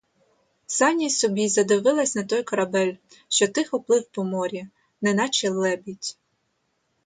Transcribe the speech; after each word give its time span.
Саня 0.65 1.05
й 1.05 1.09
собі 1.09 1.47
задивилась 1.49 2.15
на 2.15 2.23
той 2.23 2.43
корабель, 2.43 2.95
що 3.29 3.47
тихо 3.47 3.79
плив 3.79 4.05
по 4.11 4.23
морі, 4.23 4.67
неначе 5.01 5.49
лебідь. 5.49 6.17